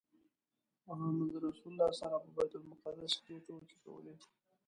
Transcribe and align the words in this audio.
محمدرسول 0.87 1.73
راسره 1.83 2.17
په 2.23 2.29
بیت 2.35 2.51
المقدس 2.57 3.13
کې 3.25 3.35
ټوکې 3.45 3.77
کولې. 3.83 4.13